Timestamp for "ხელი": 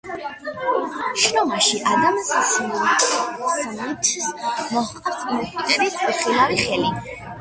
6.65-6.93